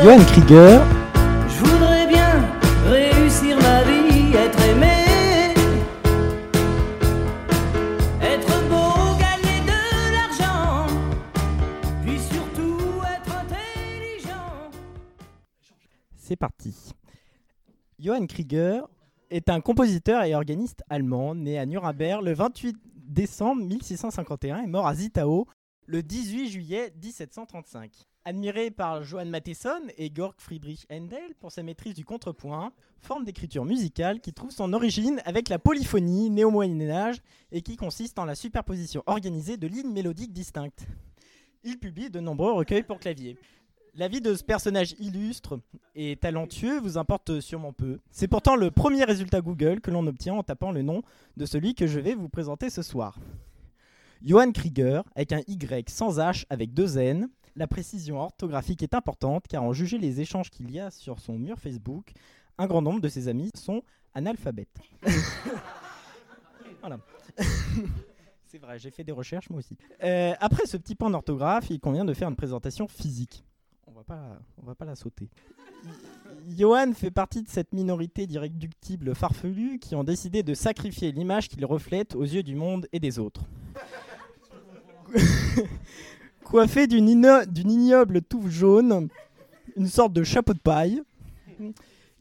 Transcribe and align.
Johan 0.00 0.24
Krieger, 0.26 0.80
Je 1.48 1.64
voudrais 1.64 2.06
bien 2.06 2.40
réussir 2.86 3.56
ma 3.56 3.82
vie, 3.82 4.32
être 4.32 4.60
aimé, 4.68 5.54
être 8.22 8.68
beau, 8.68 9.18
gagner 9.18 9.60
de 9.66 10.12
l'argent, 10.14 10.86
puis 12.04 12.16
surtout 12.20 13.00
être 13.02 13.36
intelligent. 13.38 14.70
c'est 16.16 16.36
parti. 16.36 16.94
Johann 17.98 18.28
Krieger 18.28 18.82
est 19.30 19.50
un 19.50 19.60
compositeur 19.60 20.22
et 20.22 20.36
organiste 20.36 20.84
allemand 20.88 21.34
né 21.34 21.58
à 21.58 21.66
Nuremberg 21.66 22.22
le 22.22 22.34
28 22.34 22.76
décembre 22.94 23.64
1651 23.64 24.62
et 24.62 24.66
mort 24.68 24.86
à 24.86 24.94
Zittau 24.94 25.48
le 25.86 26.04
18 26.04 26.50
juillet 26.50 26.92
1735. 27.02 27.90
Admiré 28.28 28.70
par 28.70 29.04
Johann 29.04 29.30
Mattheson 29.30 29.80
et 29.96 30.12
Georg 30.14 30.34
Friedrich 30.36 30.84
Händel 30.90 31.34
pour 31.40 31.50
sa 31.50 31.62
maîtrise 31.62 31.94
du 31.94 32.04
contrepoint, 32.04 32.74
forme 33.00 33.24
d'écriture 33.24 33.64
musicale 33.64 34.20
qui 34.20 34.34
trouve 34.34 34.50
son 34.50 34.74
origine 34.74 35.22
avec 35.24 35.48
la 35.48 35.58
polyphonie 35.58 36.28
née 36.28 36.44
au 36.44 36.50
Moyen 36.50 36.90
Âge 36.90 37.22
et 37.52 37.62
qui 37.62 37.76
consiste 37.76 38.18
en 38.18 38.26
la 38.26 38.34
superposition 38.34 39.02
organisée 39.06 39.56
de 39.56 39.66
lignes 39.66 39.94
mélodiques 39.94 40.34
distinctes. 40.34 40.86
Il 41.64 41.78
publie 41.78 42.10
de 42.10 42.20
nombreux 42.20 42.52
recueils 42.52 42.82
pour 42.82 43.00
clavier. 43.00 43.38
La 43.94 44.08
vie 44.08 44.20
de 44.20 44.34
ce 44.34 44.44
personnage 44.44 44.94
illustre 44.98 45.58
et 45.94 46.16
talentueux 46.16 46.80
vous 46.80 46.98
importe 46.98 47.40
sûrement 47.40 47.72
peu. 47.72 47.98
C'est 48.10 48.28
pourtant 48.28 48.56
le 48.56 48.70
premier 48.70 49.04
résultat 49.04 49.40
Google 49.40 49.80
que 49.80 49.90
l'on 49.90 50.06
obtient 50.06 50.34
en 50.34 50.42
tapant 50.42 50.70
le 50.70 50.82
nom 50.82 51.00
de 51.38 51.46
celui 51.46 51.74
que 51.74 51.86
je 51.86 51.98
vais 51.98 52.14
vous 52.14 52.28
présenter 52.28 52.68
ce 52.68 52.82
soir. 52.82 53.18
Johann 54.22 54.52
Krieger, 54.52 55.02
avec 55.14 55.32
un 55.32 55.40
Y 55.46 55.88
sans 55.88 56.18
H 56.18 56.44
avec 56.50 56.74
deux 56.74 56.98
N. 56.98 57.30
La 57.58 57.66
précision 57.66 58.20
orthographique 58.20 58.84
est 58.84 58.94
importante 58.94 59.48
car 59.48 59.64
en 59.64 59.72
juger 59.72 59.98
les 59.98 60.20
échanges 60.20 60.48
qu'il 60.48 60.70
y 60.70 60.78
a 60.78 60.92
sur 60.92 61.18
son 61.18 61.36
mur 61.36 61.58
Facebook, 61.58 62.12
un 62.56 62.68
grand 62.68 62.82
nombre 62.82 63.00
de 63.00 63.08
ses 63.08 63.26
amis 63.26 63.50
sont 63.56 63.82
analphabètes. 64.14 64.78
voilà. 66.80 67.00
C'est 68.46 68.58
vrai, 68.58 68.78
j'ai 68.78 68.92
fait 68.92 69.02
des 69.02 69.10
recherches 69.10 69.50
moi 69.50 69.58
aussi. 69.58 69.76
Euh, 70.04 70.34
après 70.38 70.66
ce 70.66 70.76
petit 70.76 70.94
point 70.94 71.10
d'orthographe, 71.10 71.68
il 71.68 71.80
convient 71.80 72.04
de 72.04 72.14
faire 72.14 72.28
une 72.28 72.36
présentation 72.36 72.86
physique. 72.86 73.44
On 73.88 73.90
va 73.92 74.04
pas, 74.04 74.38
on 74.62 74.64
va 74.64 74.76
pas 74.76 74.84
la 74.84 74.94
sauter. 74.94 75.28
Johan 76.56 76.92
fait 76.94 77.10
partie 77.10 77.42
de 77.42 77.48
cette 77.48 77.72
minorité 77.72 78.28
d'irréductibles 78.28 79.16
farfelus 79.16 79.80
qui 79.80 79.96
ont 79.96 80.04
décidé 80.04 80.44
de 80.44 80.54
sacrifier 80.54 81.10
l'image 81.10 81.48
qu'ils 81.48 81.66
reflètent 81.66 82.14
aux 82.14 82.22
yeux 82.22 82.44
du 82.44 82.54
monde 82.54 82.86
et 82.92 83.00
des 83.00 83.18
autres. 83.18 83.42
Coiffé 86.48 86.86
d'une 86.86 87.10
ignoble 87.10 88.22
touffe 88.22 88.48
jaune, 88.48 89.08
une 89.76 89.86
sorte 89.86 90.14
de 90.14 90.24
chapeau 90.24 90.54
de 90.54 90.58
paille, 90.58 91.02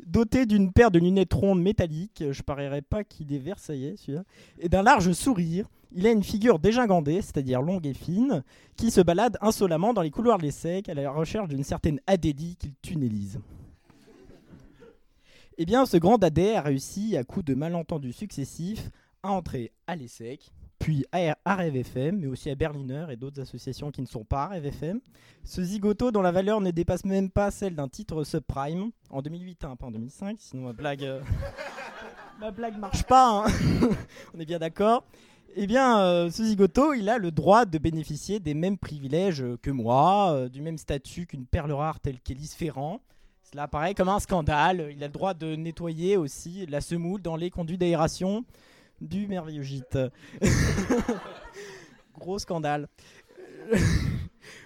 doté 0.06 0.46
d'une 0.46 0.74
paire 0.74 0.92
de 0.92 1.00
lunettes 1.00 1.34
rondes 1.34 1.62
métalliques, 1.62 2.26
je 2.32 2.42
parierais 2.44 2.82
pas 2.82 3.06
qu'il 3.06 3.32
est 3.32 3.40
versaillais 3.40 3.96
et 4.60 4.68
d'un 4.68 4.84
large 4.84 5.14
sourire, 5.14 5.66
il 5.94 6.06
a 6.06 6.12
une 6.12 6.26
figure 6.26 6.60
dégingandée, 6.60 7.22
c'est-à-dire 7.22 7.62
longue 7.62 7.88
et 7.88 7.94
fine, 7.94 8.44
qui 8.76 8.92
se 8.92 9.00
balade 9.00 9.38
insolemment 9.40 9.94
dans 9.94 10.02
les 10.02 10.12
couloirs 10.12 10.40
de 10.40 10.44
l'ESSEC 10.44 10.90
à 10.90 10.94
la 10.94 11.10
recherche 11.10 11.48
d'une 11.48 11.64
certaine 11.64 12.02
Adélie 12.06 12.58
qu'il 12.58 12.74
tunnelise. 12.82 13.40
Eh 15.58 15.66
bien, 15.66 15.86
ce 15.86 15.96
grand 15.96 16.18
dadais 16.18 16.56
a 16.56 16.62
réussi, 16.62 17.16
à 17.16 17.24
coup 17.24 17.44
de 17.44 17.54
malentendus 17.54 18.12
successifs, 18.12 18.90
à 19.24 19.32
entrer 19.32 19.72
à 19.88 19.96
l'ESSEC, 19.96 20.52
puis 20.80 21.06
à 21.12 21.36
RFM, 21.46 22.20
mais 22.20 22.28
aussi 22.28 22.50
à 22.50 22.56
Berliner 22.56 23.08
et 23.10 23.16
d'autres 23.16 23.42
associations 23.42 23.92
qui 23.92 24.02
ne 24.02 24.08
sont 24.08 24.24
pas 24.24 24.48
RFM. 24.48 25.00
Ce 25.44 25.64
zigoto 25.64 26.12
dont 26.12 26.22
la 26.22 26.32
valeur 26.32 26.62
ne 26.62 26.72
dépasse 26.72 27.06
même 27.06 27.30
pas 27.30 27.52
celle 27.52 27.76
d'un 27.76 27.88
titre 27.88 28.24
subprime, 28.24 28.92
en 29.10 29.22
2008, 29.22 29.64
hein, 29.64 29.76
pas 29.76 29.88
en 29.88 29.92
2005, 29.92 30.38
sinon 30.40 30.64
ma 30.64 30.74
blague, 30.74 31.04
euh, 31.04 31.22
ma 32.40 32.52
blague 32.52 32.78
marche 32.78 33.04
pas, 33.04 33.46
hein. 33.46 33.52
on 34.34 34.40
est 34.40 34.46
bien 34.46 34.60
d'accord. 34.60 35.04
Eh 35.56 35.66
bien, 35.66 36.00
euh, 36.02 36.30
ce 36.30 36.44
zigoto, 36.44 36.94
il 36.94 37.10
a 37.10 37.18
le 37.18 37.32
droit 37.32 37.66
de 37.66 37.78
bénéficier 37.80 38.40
des 38.40 38.54
mêmes 38.54 38.78
privilèges 38.78 39.44
que 39.62 39.72
moi, 39.72 40.32
euh, 40.32 40.50
du 40.50 40.62
même 40.62 40.78
statut 40.78 41.26
qu'une 41.26 41.46
perle 41.48 41.72
rare 41.72 42.00
telle 42.00 42.20
qu'Élise 42.20 42.54
Ferrand. 42.54 43.02
Cela 43.42 43.64
apparaît 43.64 43.96
comme 43.96 44.10
un 44.10 44.20
scandale. 44.20 44.90
Il 44.92 45.02
a 45.04 45.08
le 45.08 45.14
droit 45.14 45.34
de 45.34 45.56
nettoyer 45.56 46.18
aussi 46.18 46.66
la 46.68 46.82
semoule 46.82 47.22
dans 47.22 47.38
les 47.38 47.50
conduits 47.50 47.78
d'aération 47.78 48.44
du 49.02 49.28
merveilleux 49.28 49.64
gîte. 49.64 49.98
Gros 52.18 52.40
scandale. 52.40 52.88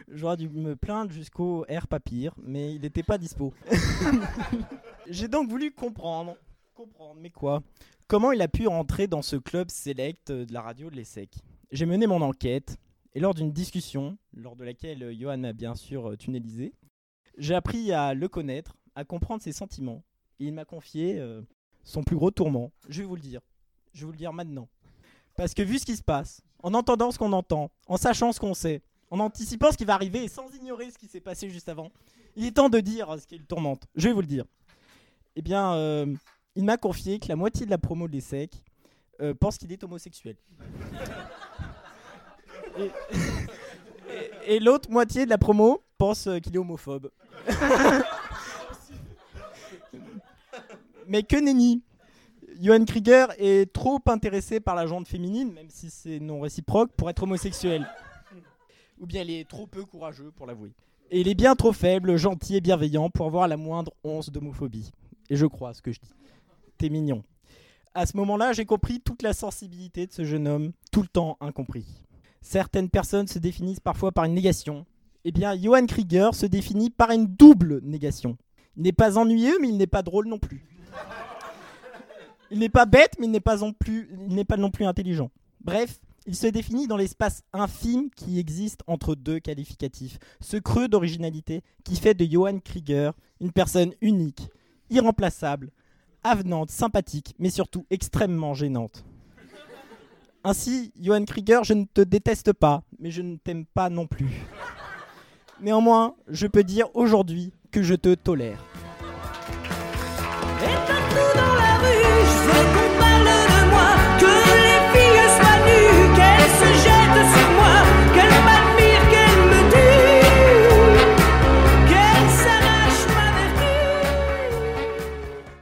J'aurais 0.08 0.38
dû 0.38 0.50
me 0.50 0.76
plaindre 0.76 1.12
jusqu'au 1.12 1.66
air 1.68 1.88
papier, 1.88 2.30
mais 2.42 2.76
il 2.76 2.82
n'était 2.82 3.04
pas 3.04 3.18
dispo. 3.18 3.54
J'ai 5.10 5.28
donc 5.28 5.50
voulu 5.50 5.72
comprendre. 5.72 6.36
Comprendre, 6.74 7.20
mais 7.20 7.30
quoi 7.30 7.64
Comment 8.08 8.32
il 8.32 8.42
a 8.42 8.48
pu 8.48 8.68
rentrer 8.68 9.08
dans 9.08 9.22
ce 9.22 9.36
club 9.36 9.70
select 9.70 10.32
de 10.32 10.54
la 10.54 10.62
radio 10.62 10.90
de 10.90 10.96
l'ESSEC 10.96 11.38
J'ai 11.72 11.86
mené 11.86 12.08
mon 12.08 12.22
enquête, 12.22 12.78
et 13.14 13.20
lors 13.20 13.34
d'une 13.34 13.52
discussion, 13.52 14.18
lors 14.34 14.56
de 14.56 14.64
laquelle 14.64 15.16
Johan 15.18 15.38
m'a 15.38 15.54
bien 15.54 15.76
sûr 15.76 16.18
tunnelisé, 16.18 16.74
j'ai 17.38 17.56
appris 17.56 17.92
à 17.92 18.14
le 18.14 18.28
connaître, 18.28 18.76
à 18.96 19.06
comprendre 19.06 19.42
ses 19.42 19.54
sentiments, 19.54 20.04
et 20.40 20.46
il 20.46 20.54
m'a 20.54 20.66
confié 20.66 21.20
euh, 21.20 21.42
son 21.84 22.04
plus 22.04 22.16
gros 22.16 22.32
tourment. 22.32 22.72
Je 22.90 23.02
vais 23.02 23.08
vous 23.08 23.16
le 23.16 23.22
dire. 23.22 23.42
Je 23.94 24.00
vais 24.02 24.06
vous 24.06 24.12
le 24.12 24.18
dire 24.18 24.34
maintenant. 24.34 24.68
Parce 25.36 25.54
que 25.54 25.62
vu 25.62 25.80
ce 25.80 25.86
qui 25.86 25.96
se 25.96 26.04
passe, 26.04 26.42
en 26.64 26.74
entendant 26.74 27.12
ce 27.12 27.18
qu'on 27.18 27.32
entend, 27.34 27.72
en 27.88 27.98
sachant 27.98 28.32
ce 28.32 28.40
qu'on 28.40 28.54
sait, 28.54 28.82
en 29.10 29.20
anticipant 29.20 29.72
ce 29.72 29.78
qui 29.78 29.86
va 29.86 29.94
arriver 29.96 30.24
et 30.24 30.28
sans 30.28 30.54
ignorer 30.56 30.90
ce 30.92 30.98
qui 30.98 31.08
s'est 31.08 31.20
passé 31.22 31.50
juste 31.50 31.70
avant, 31.70 31.92
il 32.36 32.46
est 32.46 32.52
temps 32.52 32.70
de 32.70 32.80
dire 32.80 33.16
ce 33.20 33.26
qui 33.28 33.38
le 33.38 33.46
tourmente. 33.46 33.84
Je 33.96 34.08
vais 34.08 34.14
vous 34.14 34.22
le 34.22 34.28
dire. 34.28 34.46
Eh 35.36 35.42
bien, 35.42 35.74
euh, 35.74 36.06
il 36.56 36.64
m'a 36.64 36.78
confié 36.78 37.20
que 37.20 37.28
la 37.28 37.36
moitié 37.36 37.66
de 37.66 37.72
la 37.72 37.78
promo 37.78 38.08
de 38.08 38.14
l'ESSEC 38.14 38.52
euh, 39.22 39.34
pense 39.34 39.58
qu'il 39.58 39.72
est 39.72 39.84
homosexuel. 39.84 40.36
et 42.78 42.92
et- 44.56 44.60
l'autre 44.60 44.90
moitié 44.90 45.26
de 45.26 45.30
la 45.30 45.38
promo 45.38 45.82
pense 45.98 46.28
euh, 46.28 46.40
qu'il 46.40 46.56
est 46.56 46.60
homophobe. 46.60 47.10
Mais 51.08 51.24
que 51.24 51.36
nenni 51.38 51.82
Johan 52.62 52.86
Krieger 52.86 53.26
est 53.40 53.74
trop 53.74 54.00
intéressé 54.06 54.60
par 54.60 54.76
la 54.76 54.86
jante 54.86 55.08
féminine, 55.08 55.52
même 55.52 55.70
si 55.70 55.90
c'est 55.90 56.20
non 56.20 56.40
réciproque, 56.40 56.92
pour 56.92 57.10
être 57.10 57.24
homosexuel. 57.24 57.90
Ou 59.00 59.08
bien 59.08 59.24
il 59.24 59.32
est 59.32 59.50
trop 59.50 59.66
peu 59.66 59.84
courageux 59.84 60.32
pour 60.36 60.46
l'avouer. 60.46 60.72
Et 61.10 61.22
il 61.22 61.28
est 61.28 61.34
bien 61.34 61.56
trop 61.56 61.74
faible, 61.74 62.18
gentil 62.18 62.58
et 62.58 62.62
bienveillant 62.62 63.10
pour 63.10 63.26
avoir 63.26 63.48
la 63.48 63.58
moindre 63.58 63.92
once 64.04 64.30
d'homophobie. 64.30 64.92
Et 65.32 65.36
je 65.38 65.48
crois 65.48 65.74
ce 65.74 65.82
que 65.82 65.92
je 65.92 66.00
dis. 66.00 66.14
T'es 66.78 66.90
mignon. 66.90 67.24
À 67.96 68.06
ce 68.06 68.16
moment-là, 68.18 68.54
j'ai 68.54 68.66
compris 68.66 69.00
toute 69.00 69.24
la 69.24 69.34
sensibilité 69.34 70.06
de 70.06 70.14
ce 70.14 70.24
jeune 70.24 70.48
homme, 70.48 70.72
tout 70.92 71.02
le 71.02 71.08
temps 71.08 71.38
incompris. 71.42 71.88
Certaines 72.42 72.90
personnes 72.90 73.28
se 73.28 73.40
définissent 73.40 73.80
parfois 73.80 74.12
par 74.12 74.26
une 74.26 74.36
négation. 74.36 74.86
Eh 75.26 75.32
bien, 75.32 75.60
Johan 75.60 75.88
Krieger 75.88 76.36
se 76.36 76.46
définit 76.46 76.92
par 76.92 77.10
une 77.10 77.26
double 77.26 77.82
négation. 77.82 78.38
Il 78.78 78.84
n'est 78.84 78.92
pas 78.92 79.18
ennuyeux, 79.18 79.58
mais 79.60 79.70
il 79.70 79.78
n'est 79.78 79.88
pas 79.88 80.04
drôle 80.04 80.28
non 80.28 80.38
plus. 80.38 80.64
Il 82.52 82.60
n'est 82.60 82.70
pas 82.70 82.86
bête, 82.86 83.14
mais 83.18 83.28
il 83.28 83.32
n'est 83.32 83.40
pas, 83.40 83.56
non 83.56 83.72
plus, 83.72 84.86
intelligent. 84.86 85.32
Bref, 85.64 86.00
il 86.28 86.36
se 86.36 86.48
définit 86.48 86.86
dans 86.86 86.98
l'espace 86.98 87.44
infime 87.54 88.10
qui 88.14 88.40
existe 88.40 88.82
entre 88.88 89.16
deux 89.16 89.40
qualificatifs. 89.40 90.20
Ce 90.42 90.58
creux 90.58 90.90
d'originalité 90.90 91.64
qui 91.86 91.96
fait 91.96 92.14
de 92.14 92.26
Johan 92.30 92.60
Krieger 92.60 93.14
une 93.40 93.54
personne 93.54 93.94
unique, 94.02 94.50
irremplaçable, 94.90 95.72
avenante, 96.26 96.70
sympathique, 96.72 97.34
mais 97.40 97.50
surtout 97.50 97.86
extrêmement 97.90 98.54
gênante. 98.54 99.06
Ainsi, 100.44 100.92
Johan 101.00 101.24
Krieger, 101.24 101.64
je 101.64 101.74
ne 101.74 101.86
te 101.86 102.02
déteste 102.02 102.52
pas, 102.52 102.84
mais 103.00 103.12
je 103.12 103.22
ne 103.22 103.38
t'aime 103.38 103.66
pas 103.66 103.90
non 103.90 104.08
plus. 104.08 104.42
Néanmoins, 105.62 106.16
je 106.28 106.48
peux 106.48 106.64
dire 106.64 106.88
aujourd'hui 106.96 107.54
que 107.72 107.82
je 107.82 107.96
te 107.96 108.14
tolère. 108.14 108.62